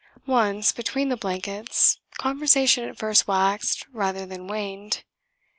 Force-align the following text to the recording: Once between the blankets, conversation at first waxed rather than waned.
Once 0.25 0.71
between 0.71 1.09
the 1.09 1.15
blankets, 1.15 1.99
conversation 2.17 2.89
at 2.89 2.97
first 2.97 3.27
waxed 3.27 3.85
rather 3.91 4.25
than 4.25 4.47
waned. 4.47 5.03